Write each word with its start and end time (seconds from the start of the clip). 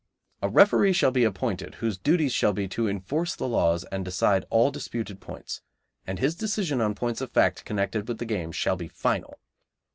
A 0.41 0.49
referee 0.49 0.93
shall 0.93 1.11
be 1.11 1.23
appointed, 1.25 1.75
whose 1.75 1.95
duties 1.99 2.33
shall 2.33 2.53
be 2.53 2.67
to 2.69 2.87
enforce 2.87 3.35
the 3.35 3.47
laws 3.47 3.83
and 3.91 4.03
decide 4.03 4.45
all 4.49 4.71
disputed 4.71 5.19
points; 5.21 5.61
and 6.07 6.17
his 6.17 6.33
decision 6.35 6.81
on 6.81 6.95
points 6.95 7.21
of 7.21 7.29
fact 7.31 7.63
connected 7.65 8.07
with 8.07 8.17
the 8.17 8.25
game 8.25 8.51
shall 8.51 8.75
be 8.75 8.87
final. 8.87 9.37